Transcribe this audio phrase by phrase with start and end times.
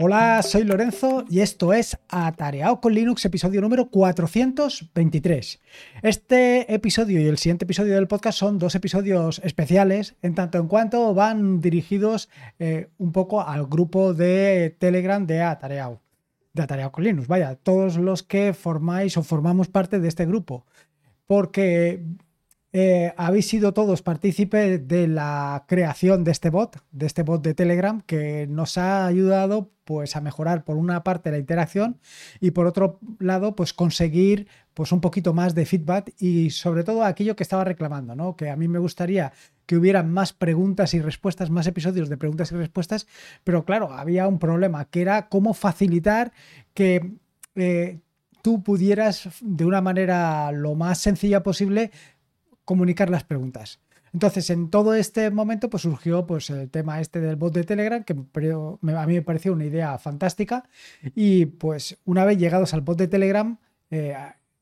[0.00, 5.60] Hola, soy Lorenzo y esto es Atareado con Linux, episodio número 423.
[6.02, 10.68] Este episodio y el siguiente episodio del podcast son dos episodios especiales, en tanto en
[10.68, 12.28] cuanto van dirigidos
[12.60, 16.00] eh, un poco al grupo de Telegram de Atareado,
[16.52, 17.26] de Atareado con Linux.
[17.26, 20.64] Vaya, todos los que formáis o formamos parte de este grupo,
[21.26, 22.04] porque
[22.72, 27.54] eh, habéis sido todos partícipes de la creación de este bot, de este bot de
[27.54, 31.98] Telegram, que nos ha ayudado pues a mejorar por una parte la interacción
[32.40, 37.04] y por otro lado pues conseguir pues un poquito más de feedback y sobre todo
[37.04, 38.36] aquello que estaba reclamando, ¿no?
[38.36, 39.32] Que a mí me gustaría
[39.64, 43.06] que hubiera más preguntas y respuestas, más episodios de preguntas y respuestas,
[43.44, 46.32] pero claro, había un problema que era cómo facilitar
[46.74, 47.14] que
[47.54, 47.98] eh,
[48.42, 51.90] tú pudieras de una manera lo más sencilla posible
[52.68, 53.80] comunicar las preguntas.
[54.12, 58.04] Entonces, en todo este momento, pues surgió pues, el tema este del bot de Telegram,
[58.04, 60.68] que a mí me pareció una idea fantástica.
[61.14, 63.56] Y pues una vez llegados al bot de Telegram,
[63.90, 64.14] eh,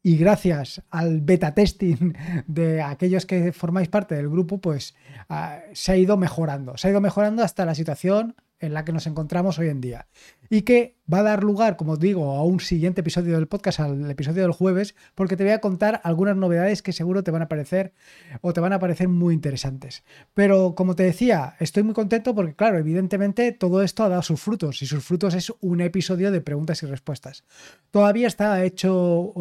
[0.04, 2.12] y gracias al beta testing
[2.46, 4.94] de aquellos que formáis parte del grupo, pues
[5.28, 6.76] ah, se ha ido mejorando.
[6.76, 10.06] Se ha ido mejorando hasta la situación en la que nos encontramos hoy en día.
[10.48, 14.10] Y que va a dar lugar, como digo, a un siguiente episodio del podcast, al
[14.10, 17.48] episodio del jueves, porque te voy a contar algunas novedades que seguro te van a
[17.48, 17.92] parecer
[18.40, 20.04] o te van a parecer muy interesantes.
[20.34, 24.40] Pero como te decía, estoy muy contento porque, claro, evidentemente todo esto ha dado sus
[24.40, 27.44] frutos y sus frutos es un episodio de preguntas y respuestas.
[27.90, 29.32] Todavía está hecho,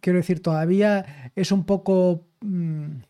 [0.00, 2.26] quiero decir, todavía es un poco...
[2.40, 3.02] Mm,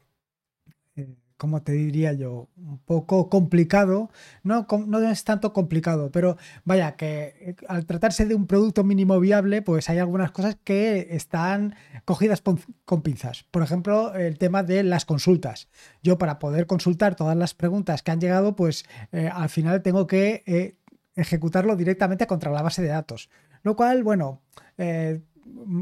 [1.37, 2.49] como te diría yo?
[2.57, 4.11] Un poco complicado.
[4.43, 9.19] No, no es tanto complicado, pero vaya, que eh, al tratarse de un producto mínimo
[9.21, 11.75] viable, pues hay algunas cosas que están
[12.05, 12.43] cogidas
[12.85, 13.45] con pinzas.
[13.51, 15.69] Por ejemplo, el tema de las consultas.
[16.03, 20.07] Yo para poder consultar todas las preguntas que han llegado, pues eh, al final tengo
[20.07, 20.77] que eh,
[21.17, 23.29] ejecutarlo directamente contra la base de datos.
[23.63, 24.43] Lo cual, bueno,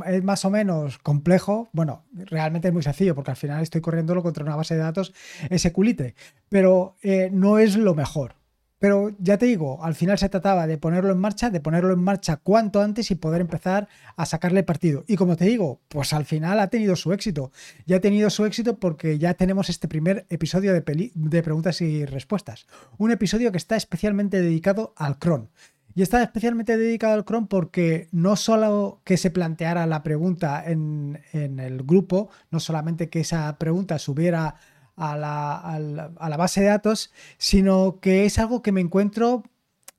[0.07, 1.69] es más o menos complejo.
[1.73, 5.15] Bueno, realmente es muy sencillo porque al final estoy corriéndolo contra una base de datos
[5.55, 6.15] SQLite,
[6.49, 8.37] pero eh, no es lo mejor.
[8.83, 12.03] Pero ya te digo, al final se trataba de ponerlo en marcha, de ponerlo en
[12.03, 13.87] marcha cuanto antes y poder empezar
[14.17, 15.05] a sacarle partido.
[15.07, 17.53] Y como te digo, pues al final ha tenido su éxito.
[17.87, 22.05] Ya ha tenido su éxito porque ya tenemos este primer episodio de, de preguntas y
[22.07, 22.67] respuestas.
[22.99, 25.51] Un episodio que está especialmente dedicado al cron.
[25.95, 31.21] Y está especialmente dedicado al Chrome porque no solo que se planteara la pregunta en,
[31.33, 34.55] el grupo, no solamente que esa pregunta subiera
[34.97, 39.43] a la, a la, base de datos, sino que es algo que me encuentro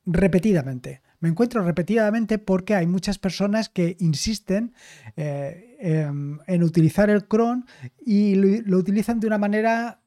[0.06, 1.02] repetidamente.
[1.20, 4.74] Me encuentro repetidamente porque hay muchas personas que insisten
[5.16, 7.66] eh, em, en, utilizar el cron
[8.06, 10.02] y lo, utilizan de una manera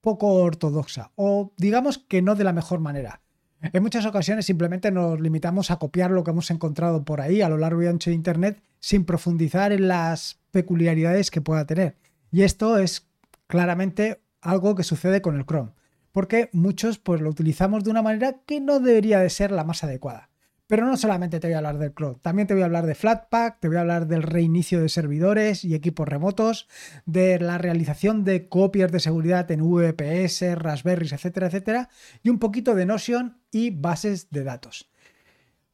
[0.00, 3.22] poco ortodoxa o digamos que no de la mejor manera.
[3.62, 7.48] En muchas ocasiones simplemente nos limitamos a copiar lo que hemos encontrado por ahí a
[7.50, 11.98] lo largo y ancho de Internet sin profundizar en las peculiaridades que pueda tener.
[12.32, 13.06] Y esto es
[13.46, 15.72] claramente algo que sucede con el Chrome,
[16.10, 19.84] porque muchos pues lo utilizamos de una manera que no debería de ser la más
[19.84, 20.29] adecuada.
[20.70, 22.94] Pero no solamente te voy a hablar del cloud, también te voy a hablar de
[22.94, 26.68] Flatpak, te voy a hablar del reinicio de servidores y equipos remotos,
[27.06, 31.88] de la realización de copias de seguridad en VPS, Raspberries, etcétera, etcétera,
[32.22, 34.88] y un poquito de Notion y bases de datos.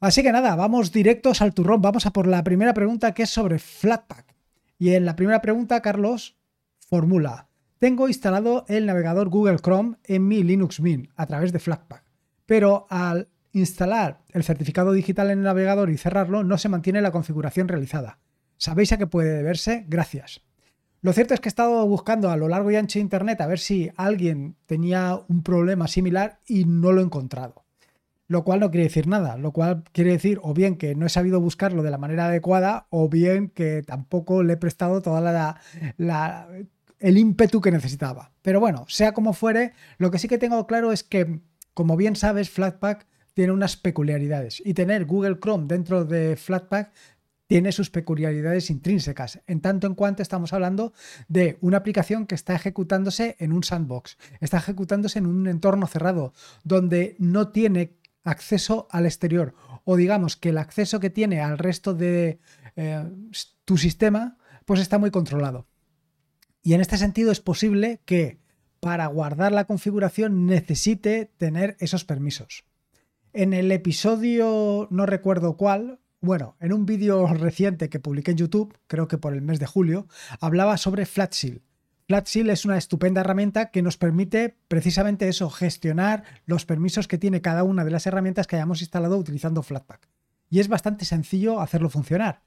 [0.00, 3.30] Así que nada, vamos directos al turrón, vamos a por la primera pregunta que es
[3.30, 4.34] sobre Flatpak.
[4.78, 6.38] Y en la primera pregunta, Carlos
[6.78, 12.02] formula, tengo instalado el navegador Google Chrome en mi Linux Mint a través de Flatpak,
[12.46, 13.28] pero al
[13.60, 18.18] instalar el certificado digital en el navegador y cerrarlo, no se mantiene la configuración realizada.
[18.58, 19.84] ¿Sabéis a qué puede deberse?
[19.88, 20.42] Gracias.
[21.00, 23.46] Lo cierto es que he estado buscando a lo largo y ancho de Internet a
[23.46, 27.64] ver si alguien tenía un problema similar y no lo he encontrado.
[28.28, 31.10] Lo cual no quiere decir nada, lo cual quiere decir o bien que no he
[31.10, 35.20] sabido buscarlo de la manera adecuada o bien que tampoco le he prestado toda
[35.96, 36.48] la,
[36.98, 38.32] el ímpetu que necesitaba.
[38.42, 41.40] Pero bueno, sea como fuere, lo que sí que tengo claro es que,
[41.72, 46.90] como bien sabes, Flatpak tiene unas peculiaridades y tener Google Chrome dentro de Flatpak
[47.46, 50.94] tiene sus peculiaridades intrínsecas, en tanto en cuanto estamos hablando
[51.28, 56.32] de una aplicación que está ejecutándose en un sandbox, está ejecutándose en un entorno cerrado,
[56.64, 59.54] donde no tiene acceso al exterior,
[59.84, 62.40] o digamos que el acceso que tiene al resto de
[62.74, 63.04] eh,
[63.66, 65.68] tu sistema, pues está muy controlado.
[66.62, 68.40] Y en este sentido es posible que
[68.80, 72.64] para guardar la configuración necesite tener esos permisos.
[73.38, 78.74] En el episodio, no recuerdo cuál, bueno, en un vídeo reciente que publiqué en YouTube,
[78.86, 80.08] creo que por el mes de julio,
[80.40, 81.60] hablaba sobre Flatsil.
[82.06, 87.42] Flatsil es una estupenda herramienta que nos permite precisamente eso, gestionar los permisos que tiene
[87.42, 90.08] cada una de las herramientas que hayamos instalado utilizando Flatpak.
[90.48, 92.40] Y es bastante sencillo hacerlo funcionar.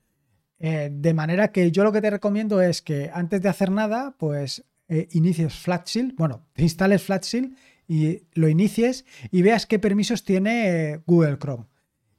[0.57, 4.15] Eh, de manera que yo lo que te recomiendo es que antes de hacer nada,
[4.17, 7.55] pues eh, inicies Flatsil, bueno, instales Flatsil
[7.89, 11.65] y lo inicies y veas qué permisos tiene eh, Google Chrome.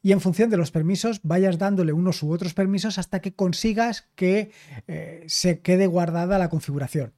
[0.02, 4.08] Y en función de los permisos vayas dándole unos u otros permisos hasta que consigas
[4.14, 4.50] que
[5.26, 7.12] se quede guardada la configuración.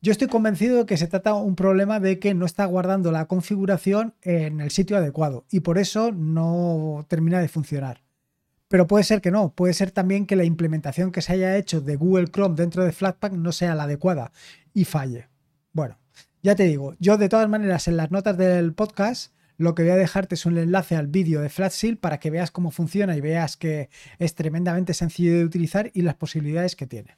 [0.00, 3.26] Yo estoy convencido de que se trata un problema de que no está guardando la
[3.26, 8.04] configuración en el sitio adecuado y por eso no termina de funcionar.
[8.68, 11.80] Pero puede ser que no, puede ser también que la implementación que se haya hecho
[11.80, 14.30] de Google Chrome dentro de Flatpak no sea la adecuada
[14.72, 15.27] y falle.
[16.42, 19.90] Ya te digo, yo de todas maneras en las notas del podcast lo que voy
[19.90, 23.20] a dejarte es un enlace al vídeo de FlatSeal para que veas cómo funciona y
[23.20, 23.90] veas que
[24.20, 27.16] es tremendamente sencillo de utilizar y las posibilidades que tiene.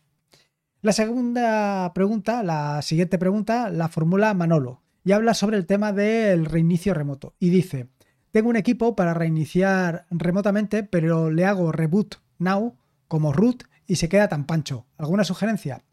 [0.81, 6.47] La segunda pregunta, la siguiente pregunta, la formula Manolo y habla sobre el tema del
[6.47, 7.89] reinicio remoto y dice,
[8.31, 12.75] tengo un equipo para reiniciar remotamente, pero le hago reboot now
[13.07, 14.87] como root y se queda tan pancho.
[14.97, 15.85] ¿Alguna sugerencia?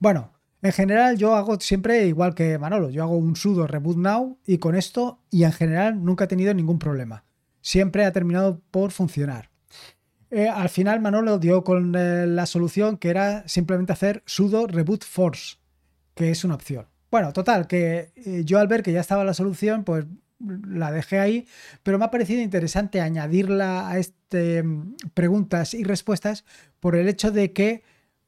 [0.00, 0.32] Bueno,
[0.62, 4.58] en general yo hago siempre igual que Manolo, yo hago un sudo reboot now y
[4.58, 7.24] con esto y en general nunca he tenido ningún problema.
[7.60, 9.50] Siempre ha terminado por funcionar.
[10.30, 15.04] Eh, al final Manolo dio con eh, la solución que era simplemente hacer sudo reboot
[15.04, 15.56] force,
[16.14, 16.86] que es una opción.
[17.10, 20.06] Bueno, total, que eh, yo al ver que ya estaba la solución, pues
[20.66, 21.46] la dejé ahí,
[21.82, 26.44] pero me ha parecido interesante añadirla a este mm, preguntas y respuestas
[26.80, 27.82] por el hecho de que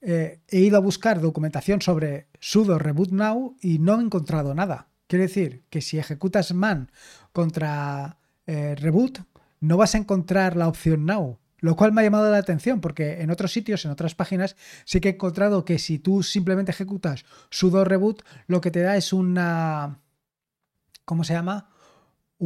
[0.05, 4.89] eh, he ido a buscar documentación sobre sudo reboot now y no he encontrado nada.
[5.06, 6.91] Quiere decir que si ejecutas man
[7.33, 9.21] contra eh, reboot,
[9.61, 11.39] no vas a encontrar la opción now.
[11.59, 15.01] Lo cual me ha llamado la atención porque en otros sitios, en otras páginas, sí
[15.01, 19.15] que he encontrado que si tú simplemente ejecutas sudo reboot, lo que te da es
[19.15, 20.00] una...
[21.07, 21.71] ¿Cómo se llama?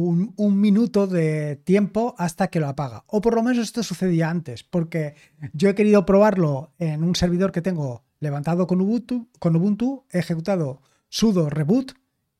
[0.05, 3.03] Un, minuto de tiempo hasta que lo apaga.
[3.07, 5.15] O por lo menos esto sucedía antes, porque
[5.53, 10.19] yo he querido probarlo en un servidor que tengo levantado con Ubuntu, con Ubuntu he
[10.19, 11.93] ejecutado sudo reboot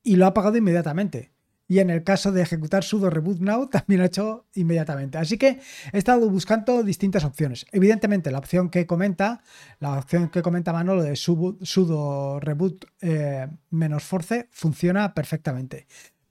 [0.04, 1.32] y lo ha apagado inmediatamente.
[1.68, 5.18] Y en el caso de ejecutar sudo reboot now también ha hecho inmediatamente.
[5.18, 5.60] Así que
[5.94, 7.66] he estado buscando distintas opciones.
[7.72, 9.42] Evidentemente la opción que comenta,
[9.80, 15.88] la opción que comenta Manolo de sudo, reboot eh, menos force funciona perfectamente.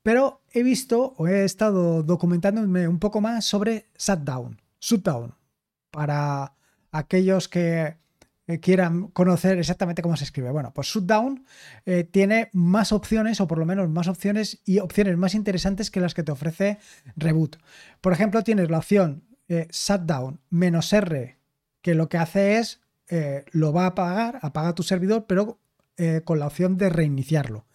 [0.09, 5.35] Pero he visto o he estado documentándome un poco más sobre Shutdown, Shutdown,
[5.91, 6.55] para
[6.93, 7.99] aquellos que
[8.63, 10.51] quieran conocer exactamente cómo se escribe.
[10.51, 11.45] Bueno, pues Shutdown
[11.85, 16.01] eh, tiene más opciones, o por lo menos más opciones y opciones más interesantes que
[16.01, 16.79] las que te ofrece
[17.17, 17.59] Reboot.
[18.01, 21.37] Por ejemplo, tienes la opción eh, Shutdown menos R,
[21.83, 25.59] que lo que hace es eh, lo va a apagar, apaga tu servidor, pero
[26.25, 27.67] con la opción de reiniciarlo.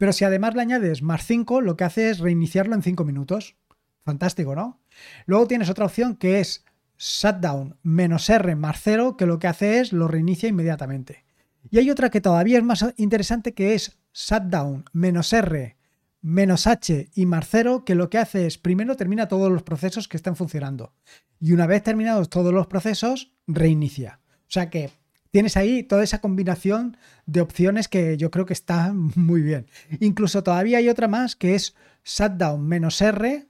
[0.00, 3.56] Pero si además le añades más 5, lo que hace es reiniciarlo en 5 minutos.
[4.02, 4.80] Fantástico, ¿no?
[5.26, 6.64] Luego tienes otra opción que es
[6.96, 11.26] shutdown menos R más 0, que lo que hace es lo reinicia inmediatamente.
[11.70, 15.76] Y hay otra que todavía es más interesante que es shutdown menos R
[16.22, 20.08] menos H y más 0, que lo que hace es primero termina todos los procesos
[20.08, 20.94] que están funcionando.
[21.40, 24.20] Y una vez terminados todos los procesos, reinicia.
[24.24, 24.90] O sea que
[25.30, 26.96] tienes ahí toda esa combinación
[27.26, 29.66] de opciones que yo creo que está muy bien.
[30.00, 33.46] Incluso todavía hay otra más que es shutdown menos R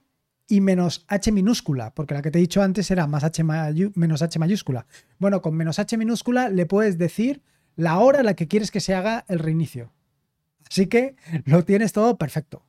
[0.47, 4.21] y menos H minúscula, porque la que te he dicho antes era más H menos
[4.21, 4.85] H mayúscula.
[5.17, 7.41] Bueno, con menos H minúscula le puedes decir
[7.75, 9.93] la hora a la que quieres que se haga el reinicio.
[10.69, 12.65] Así que lo tienes todo perfecto.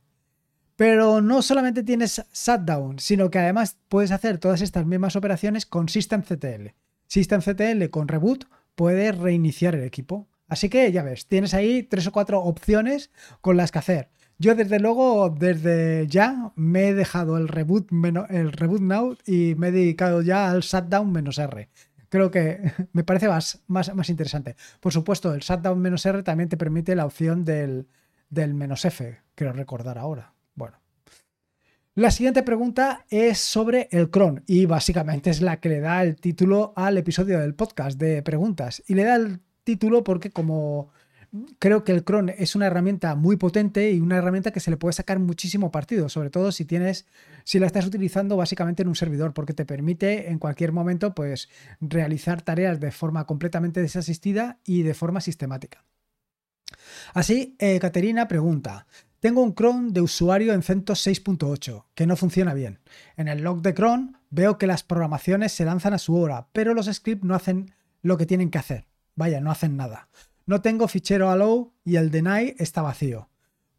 [0.77, 5.89] Pero no solamente tienes shutdown, sino que además puedes hacer todas estas mismas operaciones con
[5.89, 6.69] systemctl.
[7.07, 10.29] Systemctl con reboot puedes reiniciar el equipo.
[10.49, 13.11] Así que ya ves, tienes ahí tres o cuatro opciones
[13.41, 14.09] con las que hacer.
[14.39, 17.91] Yo desde luego, desde ya, me he dejado el reboot,
[18.29, 21.69] el reboot now y me he dedicado ya al shutdown menos R.
[22.09, 22.61] Creo que
[22.93, 24.57] me parece más, más, más interesante.
[24.81, 27.87] Por supuesto, el shutdown menos R también te permite la opción del,
[28.31, 30.33] del menos F, quiero recordar ahora.
[31.95, 36.17] La siguiente pregunta es sobre el cron y básicamente es la que le da el
[36.17, 38.83] título al episodio del podcast de preguntas.
[38.87, 40.91] Y le da el título porque como
[41.59, 44.79] creo que el cron es una herramienta muy potente y una herramienta que se le
[44.79, 47.05] puede sacar muchísimo partido, sobre todo si tienes,
[47.45, 51.51] si la estás utilizando básicamente en un servidor, porque te permite en cualquier momento pues
[51.79, 55.85] realizar tareas de forma completamente desasistida y de forma sistemática.
[57.13, 58.87] Así, eh, Caterina pregunta,
[59.23, 62.81] tengo un cron de usuario en CentOS 6.8 que no funciona bien.
[63.17, 66.75] En el log de cron veo que las programaciones se lanzan a su hora, pero
[66.75, 68.89] los scripts no hacen lo que tienen que hacer.
[69.15, 70.09] Vaya, no hacen nada.
[70.45, 73.29] No tengo fichero allow y el deny está vacío.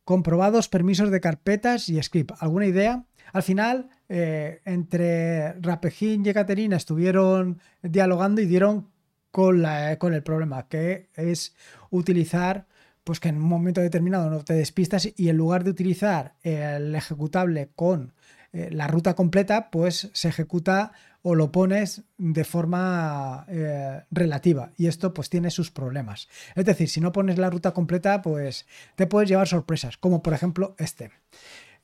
[0.06, 2.32] Comprobados permisos de carpetas y script.
[2.40, 3.04] ¿Alguna idea?
[3.34, 8.88] Al final, eh, entre Rapejín y Ekaterina estuvieron dialogando y dieron
[9.30, 9.62] con,
[9.98, 11.54] con el problema, que es
[11.90, 12.66] utilizar
[13.04, 16.96] pues que en un momento determinado no te despistas y en lugar de utilizar el
[16.96, 18.14] ejecutable con
[18.54, 20.92] eh, la ruta completa, pues se ejecuta
[21.24, 26.28] o lo pones de forma eh, relativa y esto pues tiene sus problemas.
[26.56, 30.34] Es decir, si no pones la ruta completa, pues te puedes llevar sorpresas, como por
[30.34, 31.12] ejemplo este.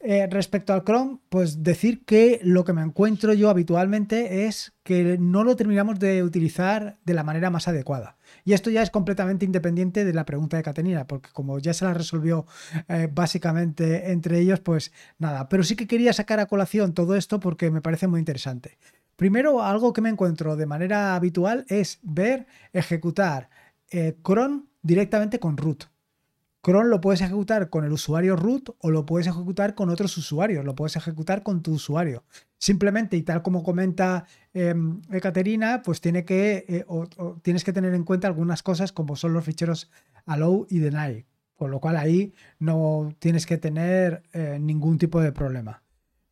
[0.01, 5.17] Eh, respecto al Chrome, pues decir que lo que me encuentro yo habitualmente es que
[5.19, 8.17] no lo terminamos de utilizar de la manera más adecuada.
[8.45, 11.83] Y esto ya es completamente independiente de la pregunta de Catenina, porque como ya se
[11.83, 12.45] la resolvió
[12.87, 15.49] eh, básicamente entre ellos, pues nada.
[15.49, 18.77] Pero sí que quería sacar a colación todo esto porque me parece muy interesante.
[19.17, 23.49] Primero, algo que me encuentro de manera habitual es ver ejecutar
[23.91, 25.83] eh, cron directamente con root.
[26.61, 30.65] Cron lo puedes ejecutar con el usuario root o lo puedes ejecutar con otros usuarios,
[30.65, 32.25] lo puedes ejecutar con tu usuario.
[32.57, 34.75] Simplemente, y tal como comenta eh,
[35.11, 36.85] Ekaterina, pues tiene que, eh,
[37.41, 39.89] tienes que tener en cuenta algunas cosas como son los ficheros
[40.25, 41.25] allow y deny,
[41.55, 45.83] con lo cual ahí no tienes que tener eh, ningún tipo de problema.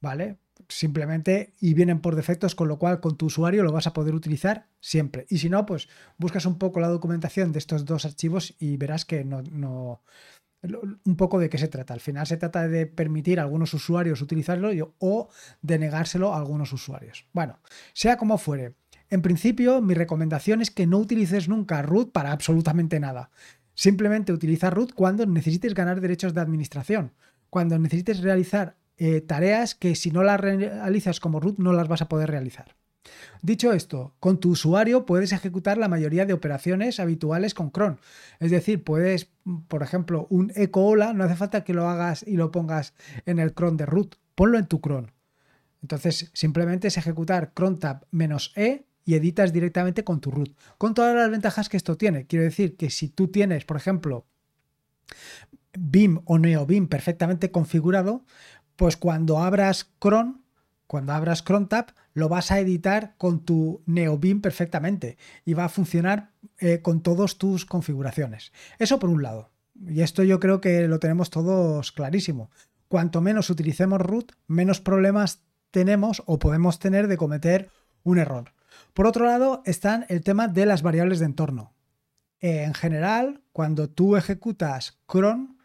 [0.01, 0.37] ¿Vale?
[0.67, 4.15] Simplemente y vienen por defectos, con lo cual con tu usuario lo vas a poder
[4.15, 5.25] utilizar siempre.
[5.29, 5.87] Y si no, pues
[6.17, 10.01] buscas un poco la documentación de estos dos archivos y verás que no, no
[10.61, 11.93] un poco de qué se trata.
[11.93, 15.29] Al final se trata de permitir a algunos usuarios utilizarlo o
[15.61, 17.25] de negárselo a algunos usuarios.
[17.33, 17.59] Bueno,
[17.93, 18.75] sea como fuere.
[19.09, 23.29] En principio, mi recomendación es que no utilices nunca root para absolutamente nada.
[23.73, 27.13] Simplemente utiliza root cuando necesites ganar derechos de administración,
[27.49, 32.01] cuando necesites realizar eh, tareas que si no las realizas como root no las vas
[32.01, 32.75] a poder realizar.
[33.41, 37.99] Dicho esto, con tu usuario puedes ejecutar la mayoría de operaciones habituales con cron.
[38.39, 39.29] Es decir, puedes,
[39.67, 42.93] por ejemplo, un eco hola, no hace falta que lo hagas y lo pongas
[43.25, 45.11] en el cron de root, ponlo en tu cron.
[45.81, 48.05] Entonces, simplemente es ejecutar cron tab
[48.55, 50.53] e y editas directamente con tu root.
[50.77, 52.25] Con todas las ventajas que esto tiene.
[52.25, 54.25] Quiero decir que si tú tienes, por ejemplo,
[55.77, 58.25] BIM o NeoBIM perfectamente configurado,
[58.77, 60.43] pues cuando abras cron,
[60.85, 66.31] cuando abras CronTab, lo vas a editar con tu NeoBeam perfectamente y va a funcionar
[66.59, 68.53] eh, con todas tus configuraciones.
[68.79, 69.49] Eso por un lado.
[69.85, 72.49] Y esto yo creo que lo tenemos todos clarísimo.
[72.87, 75.41] Cuanto menos utilicemos root, menos problemas
[75.71, 77.69] tenemos o podemos tener de cometer
[78.03, 78.53] un error.
[78.93, 81.73] Por otro lado, está el tema de las variables de entorno.
[82.39, 85.56] en general, cuando tú ejecutas cron,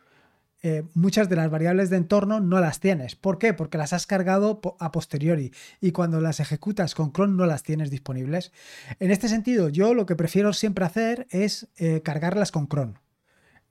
[0.65, 3.17] eh, muchas de las variables de entorno no las tienes.
[3.17, 3.53] ¿Por qué?
[3.53, 7.91] Porque las has cargado a posteriori y cuando las ejecutas con cron no las tienes
[7.91, 8.53] disponibles.
[9.01, 13.01] En este sentido, yo lo que prefiero siempre hacer es eh, cargarlas con cron.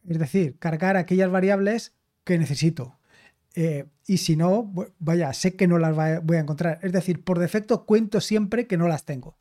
[0.06, 1.94] Es decir, cargar aquellas variables
[2.26, 3.00] que necesito.
[3.56, 6.80] Eh, y si no, vaya, sé que no las voy a encontrar.
[6.82, 9.38] Es decir, por defecto cuento siempre que no las tengo.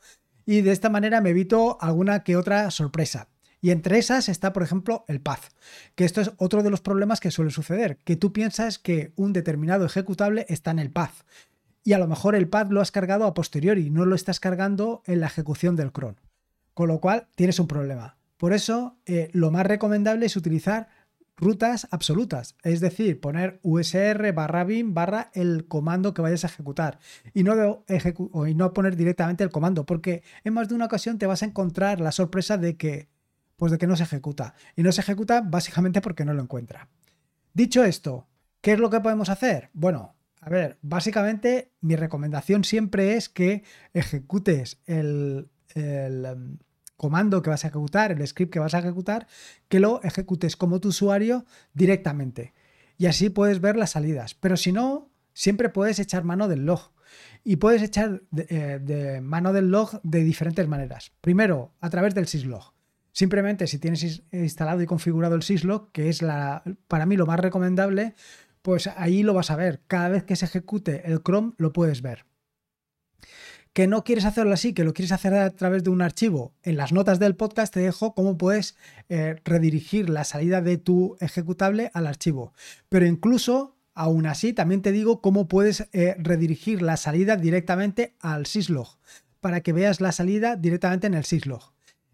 [0.46, 3.28] Y de esta manera me evito alguna que otra sorpresa.
[3.60, 5.52] Y entre esas está, por ejemplo, el path,
[5.94, 9.32] que esto es otro de los problemas que suele suceder, que tú piensas que un
[9.32, 11.12] determinado ejecutable está en el path
[11.82, 15.02] y a lo mejor el path lo has cargado a posteriori, no lo estás cargando
[15.06, 16.20] en la ejecución del cron.
[16.74, 18.16] Con lo cual tienes un problema.
[18.36, 20.88] Por eso, eh, lo más recomendable es utilizar
[21.36, 26.98] rutas absolutas, es decir, poner usr barra bin barra el comando que vayas a ejecutar
[27.32, 27.84] y no,
[28.46, 31.46] y no poner directamente el comando, porque en más de una ocasión te vas a
[31.46, 33.08] encontrar la sorpresa de que
[33.60, 34.54] pues de que no se ejecuta.
[34.74, 36.88] Y no se ejecuta básicamente porque no lo encuentra.
[37.52, 38.26] Dicho esto,
[38.62, 39.68] ¿qué es lo que podemos hacer?
[39.74, 43.62] Bueno, a ver, básicamente mi recomendación siempre es que
[43.92, 46.56] ejecutes el, em,
[46.96, 49.26] comando que vas a ejecutar, el script que vas a ejecutar,
[49.68, 52.54] que lo ejecutes como tu usuario directamente.
[52.96, 54.32] Y así puedes ver las salidas.
[54.32, 56.92] Pero si no, siempre puedes echar mano del log.
[57.44, 61.12] Y puedes echar de, eh, mano del log de diferentes maneras.
[61.20, 62.72] Primero, a través del syslog.
[63.12, 67.40] Simplemente si tienes instalado y configurado el syslog, que es la, para mí lo más
[67.40, 68.14] recomendable,
[68.62, 69.80] pues ahí lo vas a ver.
[69.86, 72.26] Cada vez que se ejecute el Chrome lo puedes ver.
[73.72, 76.54] Que no quieres hacerlo así, que lo quieres hacer a través de un archivo.
[76.62, 78.76] En las notas del podcast te dejo cómo puedes
[79.08, 82.52] eh, redirigir la salida de tu ejecutable al archivo.
[82.88, 88.46] Pero incluso, aún así, también te digo cómo puedes eh, redirigir la salida directamente al
[88.46, 88.98] syslog,
[89.38, 91.72] para que veas la salida directamente en el syslog.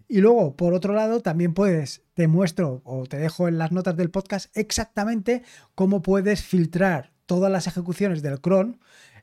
[0.09, 3.97] Y luego, por otro lado, también puedes, te muestro o te dejo en las notas
[3.97, 5.43] del podcast exactamente
[5.75, 8.79] cómo puedes filtrar todas las ejecuciones del cron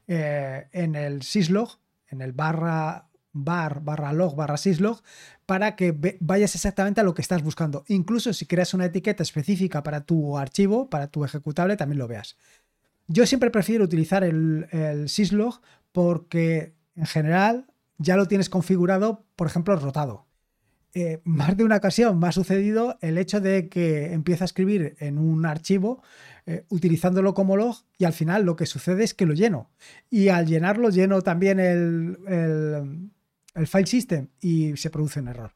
[0.08, 5.02] eh, en el syslog, en el barra bar barra log barra syslog
[5.48, 7.84] para que vayas exactamente a lo que estás buscando.
[7.88, 12.38] Incluso si creas una etiqueta específica para tu archivo, para tu ejecutable, también lo veas.
[13.08, 15.62] Yo siempre prefiero utilizar el, el syslog
[15.92, 20.25] porque en general ya lo tienes configurado, por ejemplo, rotado.
[20.95, 24.95] Eh, más de una ocasión me ha sucedido el hecho de que empiezo a escribir
[25.00, 26.03] en un archivo
[26.45, 29.71] eh, utilizándolo como log y al final lo que sucede es que lo lleno.
[30.12, 32.17] Y al llenarlo lleno también el,
[33.55, 35.53] el, file system y se produce un error.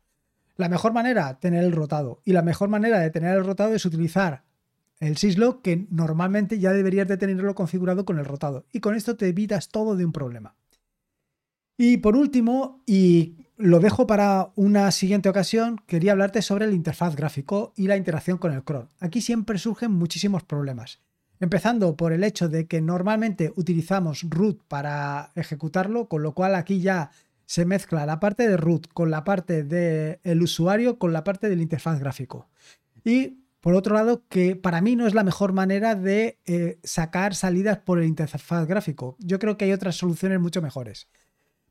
[0.55, 2.21] La mejor manera, tener el rotado.
[2.25, 4.43] Y la mejor manera de tener el rotado es utilizar
[4.99, 8.65] el syslog que normalmente ya deberías de tenerlo configurado con el rotado.
[8.71, 10.55] Y con esto te evitas todo de un problema.
[11.77, 17.15] Y por último, y lo dejo para una siguiente ocasión, quería hablarte sobre el interfaz
[17.15, 18.89] gráfico y la interacción con el cron.
[18.99, 20.99] Aquí siempre surgen muchísimos problemas.
[21.39, 26.81] Empezando por el hecho de que normalmente utilizamos root para ejecutarlo, con lo cual aquí
[26.81, 27.11] ya
[27.45, 31.61] se mezcla la parte de root con la parte del usuario con la parte del
[31.61, 32.49] interfaz gráfico.
[33.03, 37.35] Y por otro lado, que para mí no es la mejor manera de eh, sacar
[37.35, 39.15] salidas por el interfaz gráfico.
[39.19, 41.07] Yo creo que hay otras soluciones mucho mejores.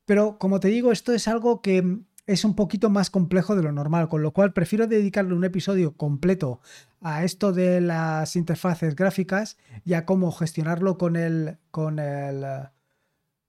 [0.07, 3.73] Pero como te digo, esto es algo que es un poquito más complejo de lo
[3.73, 6.61] normal, con lo cual prefiero dedicarle un episodio completo
[7.01, 12.45] a esto de las interfaces gráficas y a cómo gestionarlo con el, con el,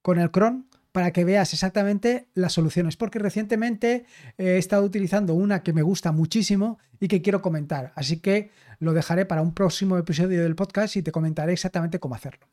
[0.03, 4.05] con el cron para que veas exactamente las soluciones, porque recientemente
[4.37, 8.51] he estado utilizando una que me gusta muchísimo y que quiero comentar, así que
[8.81, 12.49] lo dejaré para un próximo episodio del podcast y te comentaré exactamente cómo hacerlo.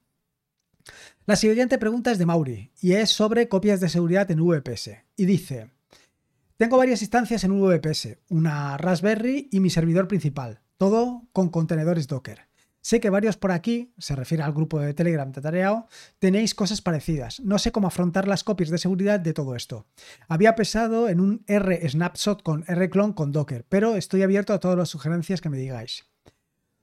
[1.26, 4.92] La siguiente pregunta es de Mauri y es sobre copias de seguridad en VPS.
[5.16, 5.72] Y dice,
[6.58, 12.48] tengo varias instancias en VPS, una Raspberry y mi servidor principal, todo con contenedores Docker.
[12.86, 15.88] Sé que varios por aquí, se refiere al grupo de Telegram Tatareao,
[16.20, 17.40] tenéis cosas parecidas.
[17.40, 19.88] No sé cómo afrontar las copias de seguridad de todo esto.
[20.28, 24.60] Había pensado en un R snapshot con R clone con Docker, pero estoy abierto a
[24.60, 26.06] todas las sugerencias que me digáis.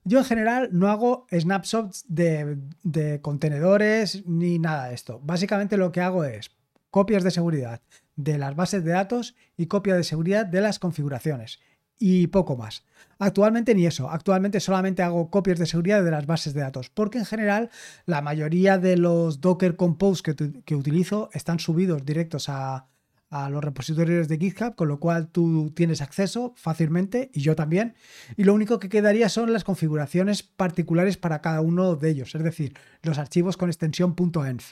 [0.05, 5.21] Yo en general no hago snapshots de, contenedores ni nada de esto.
[5.23, 6.51] Básicamente lo que hago es
[6.91, 7.81] copias de seguridad
[8.17, 11.61] de las bases de datos y copia de seguridad de las configuraciones
[11.99, 12.85] y poco más.
[13.19, 17.19] Actualmente ni eso, actualmente solamente hago copias de seguridad de las bases de datos, porque
[17.19, 17.71] en general
[18.05, 20.23] la mayoría de los Docker Compose
[20.65, 22.89] que utilizo están subidos directos a,
[23.33, 27.95] a los repositorios de GitHub, con lo cual tú tienes acceso fácilmente y yo también.
[28.37, 32.45] Y lo único que quedaría son las configuraciones particulares para cada uno de ellos, es
[32.45, 34.63] decir, los archivos con extensión .env.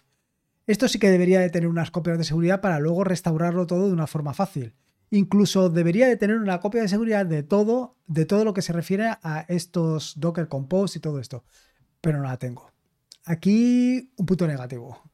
[0.66, 3.94] Esto sí que debería de tener unas copias de seguridad para luego restaurarlo todo de
[3.94, 4.74] una forma fácil.
[5.10, 8.74] Incluso debería de tener una copia de seguridad de todo, de todo lo que se
[8.74, 11.44] refiere a estos Docker Compose y todo esto.
[12.02, 12.70] Pero no la tengo.
[13.24, 15.09] Aquí un punto negativo.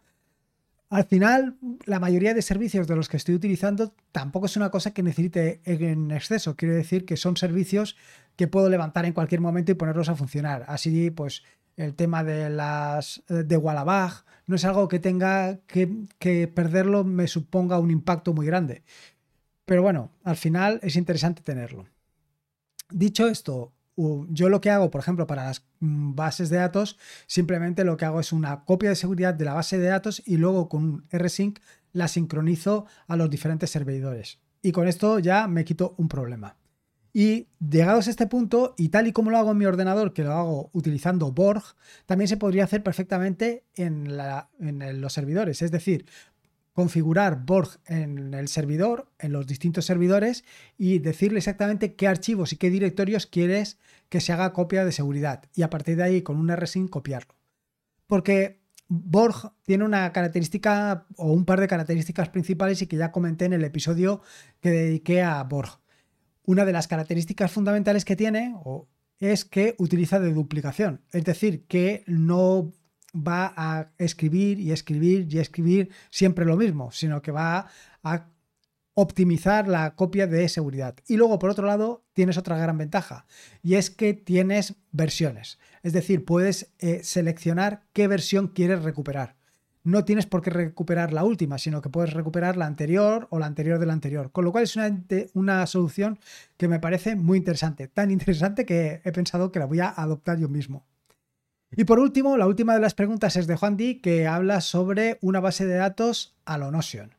[0.88, 4.92] Al final, la mayoría de servicios de los que estoy utilizando tampoco es una cosa
[4.92, 6.56] que necesite en exceso.
[6.56, 7.96] Quiero decir que son servicios
[8.36, 10.64] que puedo levantar en cualquier momento y ponerlos a funcionar.
[10.68, 11.42] Así, pues,
[11.76, 17.26] el tema de las de Wallabag no es algo que tenga que, que perderlo me
[17.26, 18.84] suponga un impacto muy grande.
[19.64, 21.86] Pero bueno, al final es interesante tenerlo.
[22.88, 27.84] Dicho esto, yo lo que hago, por ejemplo, para las mm, bases de datos, simplemente
[27.84, 30.68] lo que hago es una copia de seguridad de la base de datos y luego
[30.68, 31.58] con un rsync
[31.92, 34.40] la sincronizo a los diferentes servidores.
[34.62, 36.56] Y con esto ya me quito un problema.
[37.12, 40.22] Y llegados a este punto, y tal y como lo hago en mi ordenador, que
[40.22, 41.62] lo hago utilizando Borg,
[42.04, 44.08] también se podría hacer perfectamente en,
[44.60, 45.62] en los servidores.
[45.62, 46.04] Es decir,
[46.76, 50.44] configurar Borg en el servidor, en los distintos servidores
[50.76, 53.78] y decirle exactamente qué archivos y qué directorios quieres
[54.10, 57.34] que se haga copia de seguridad y a partir de ahí con un rsync copiarlo.
[58.06, 63.46] Porque Borg tiene una característica o un par de características principales y que ya comenté
[63.46, 64.20] en el episodio
[64.60, 65.80] que dediqué a Borg.
[66.44, 68.54] Una de las características fundamentales que tiene
[69.18, 72.74] es que utiliza deduplicación, es decir, que no
[73.16, 77.66] va a escribir y escribir y escribir siempre lo mismo, sino que va
[78.02, 78.26] a
[78.94, 80.96] optimizar la copia de seguridad.
[81.06, 83.26] Y luego, por otro lado, tienes otra gran ventaja,
[83.62, 85.58] y es que tienes versiones.
[85.82, 89.36] Es decir, puedes eh, seleccionar qué versión quieres recuperar.
[89.84, 93.46] No tienes por qué recuperar la última, sino que puedes recuperar la anterior o la
[93.46, 94.32] anterior de la anterior.
[94.32, 96.18] Con lo cual es una, una solución
[96.56, 97.86] que me parece muy interesante.
[97.86, 100.86] Tan interesante que he pensado que la voy a adoptar yo mismo.
[101.74, 105.18] Y por último, la última de las preguntas es de Juan Di, que habla sobre
[105.20, 107.14] una base de datos a lo Notion.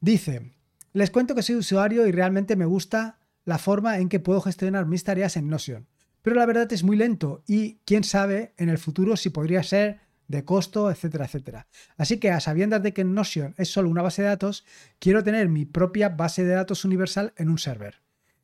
[0.00, 0.52] Dice,
[0.92, 4.86] les cuento que soy usuario y realmente me gusta la forma en que puedo gestionar
[4.86, 5.88] mis tareas en Notion,
[6.22, 10.00] pero la verdad es muy lento y quién sabe en el futuro si podría ser
[10.28, 11.66] de costo, etcétera, etcétera.
[11.96, 14.64] Así que a sabiendas de que Notion es solo una base de datos,
[15.00, 18.00] quiero tener mi propia base de datos universal en un server.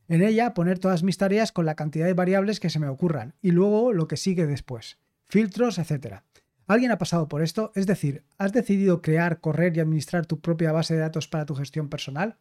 [0.08, 3.34] En ella poner todas mis tareas con la cantidad de variables que se me ocurran
[3.40, 6.24] y luego lo que sigue después, filtros, etcétera.
[6.66, 7.70] ¿Alguien ha pasado por esto?
[7.74, 11.54] Es decir, ¿has decidido crear, correr y administrar tu propia base de datos para tu
[11.54, 12.38] gestión personal?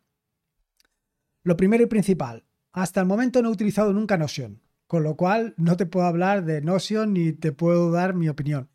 [1.43, 5.53] Lo primero y principal, hasta el momento no he utilizado nunca Notion, con lo cual
[5.57, 8.67] no te puedo hablar de Notion ni te puedo dar mi opinión.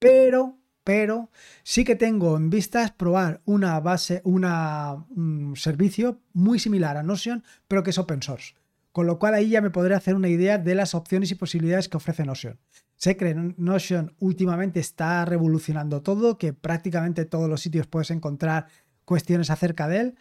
[0.00, 1.30] Pero, pero
[1.62, 7.84] sí que tengo en vistas probar una base, un servicio muy similar a Notion, pero
[7.84, 8.54] que es open source.
[8.90, 11.88] Con lo cual ahí ya me podré hacer una idea de las opciones y posibilidades
[11.88, 12.58] que ofrece Notion.
[13.00, 18.66] Que Notion últimamente está revolucionando todo, que prácticamente todos los sitios puedes encontrar
[19.04, 20.14] cuestiones acerca de él,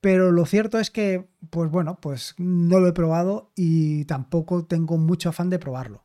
[0.00, 4.98] pero lo cierto es que, pues bueno, pues no lo he probado y tampoco tengo
[4.98, 6.04] mucho afán de probarlo.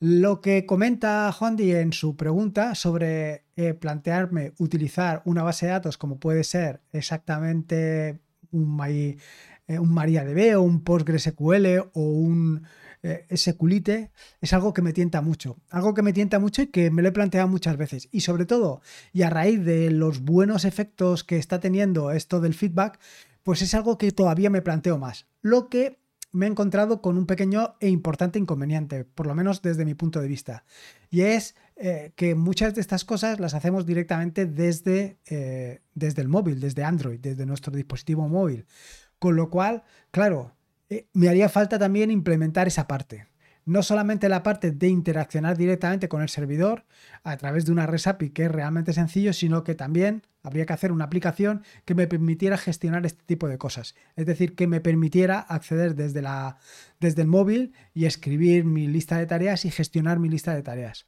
[0.00, 5.96] Lo que comenta Hondi en su pregunta sobre eh, plantearme utilizar una base de datos
[5.96, 8.20] como puede ser exactamente
[8.50, 12.64] un, eh, un MariaDB o un PostgreSQL o un
[13.02, 15.56] eh, SQLite es algo que me tienta mucho.
[15.70, 18.08] Algo que me tienta mucho y que me lo he planteado muchas veces.
[18.12, 18.80] Y sobre todo,
[19.12, 22.98] y a raíz de los buenos efectos que está teniendo esto del feedback,
[23.42, 25.26] pues es algo que todavía me planteo más.
[25.40, 26.00] Lo que
[26.32, 30.20] me he encontrado con un pequeño e importante inconveniente, por lo menos desde mi punto
[30.20, 30.64] de vista.
[31.10, 36.28] Y es eh, que muchas de estas cosas las hacemos directamente desde, eh, desde el
[36.28, 38.66] móvil, desde Android, desde nuestro dispositivo móvil.
[39.18, 40.54] Con lo cual, claro,
[40.92, 43.26] eh, me haría falta también implementar esa parte.
[43.64, 46.84] No solamente la parte de interaccionar directamente con el servidor
[47.22, 50.72] a través de una REST API, que es realmente sencillo, sino que también habría que
[50.72, 53.94] hacer una aplicación que me permitiera gestionar este tipo de cosas.
[54.16, 56.58] Es decir, que me permitiera acceder desde, la,
[57.00, 61.06] desde el móvil y escribir mi lista de tareas y gestionar mi lista de tareas.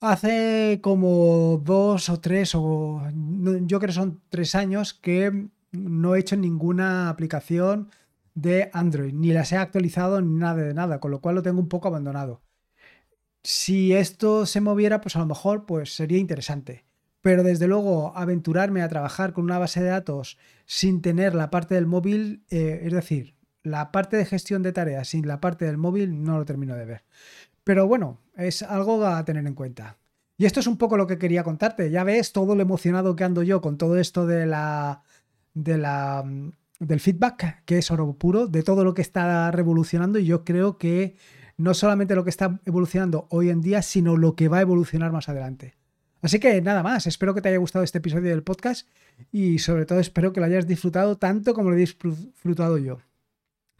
[0.00, 3.02] Hace como dos o tres, o
[3.62, 7.88] yo creo que son tres años que no he hecho ninguna aplicación
[8.36, 11.58] de Android, ni las he actualizado ni nada de nada, con lo cual lo tengo
[11.58, 12.42] un poco abandonado.
[13.42, 16.84] Si esto se moviera, pues a lo mejor pues sería interesante.
[17.22, 21.74] Pero desde luego, aventurarme a trabajar con una base de datos sin tener la parte
[21.74, 25.78] del móvil, eh, es decir, la parte de gestión de tareas sin la parte del
[25.78, 27.04] móvil, no lo termino de ver.
[27.64, 29.96] Pero bueno, es algo a tener en cuenta.
[30.36, 31.90] Y esto es un poco lo que quería contarte.
[31.90, 35.02] Ya ves todo lo emocionado que ando yo con todo esto de la,
[35.54, 36.24] de la
[36.80, 40.78] del feedback, que es oro puro, de todo lo que está revolucionando y yo creo
[40.78, 41.16] que
[41.56, 45.12] no solamente lo que está evolucionando hoy en día, sino lo que va a evolucionar
[45.12, 45.74] más adelante.
[46.22, 48.88] Así que nada más, espero que te haya gustado este episodio del podcast
[49.30, 52.98] y sobre todo espero que lo hayas disfrutado tanto como lo he disfrutado yo.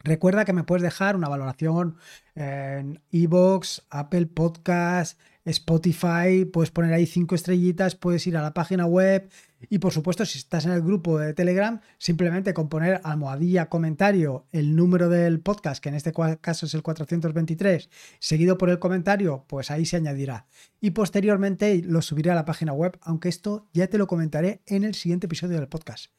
[0.07, 1.97] Recuerda que me puedes dejar una valoración
[2.33, 8.85] en Evox, Apple Podcast, Spotify, puedes poner ahí cinco estrellitas, puedes ir a la página
[8.85, 9.29] web
[9.69, 14.47] y por supuesto si estás en el grupo de Telegram, simplemente con poner almohadilla comentario
[14.53, 17.89] el número del podcast, que en este caso es el 423,
[18.19, 20.47] seguido por el comentario, pues ahí se añadirá.
[20.79, 24.85] Y posteriormente lo subiré a la página web, aunque esto ya te lo comentaré en
[24.85, 26.11] el siguiente episodio del podcast.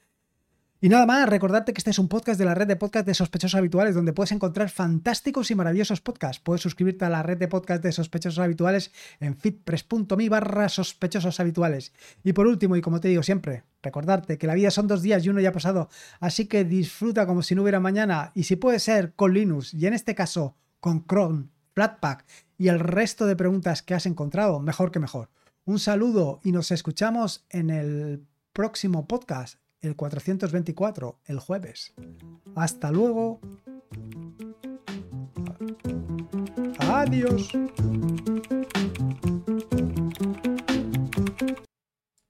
[0.80, 3.12] Y nada más, recordarte que este es un podcast de la red de podcast de
[3.12, 6.40] sospechosos habituales, donde puedes encontrar fantásticos y maravillosos podcasts.
[6.40, 11.92] Puedes suscribirte a la red de podcast de sospechosos habituales en fitpress.me barra sospechosos habituales.
[12.22, 15.26] Y por último, y como te digo siempre, recordarte que la vida son dos días
[15.26, 15.88] y uno ya ha pasado,
[16.20, 19.84] así que disfruta como si no hubiera mañana, y si puede ser con Linux, y
[19.88, 22.24] en este caso con Chrome, Flatpak
[22.56, 25.28] y el resto de preguntas que has encontrado, mejor que mejor.
[25.64, 31.94] Un saludo y nos escuchamos en el próximo podcast el 424, el jueves.
[32.54, 33.40] Hasta luego.
[36.80, 37.50] Adiós.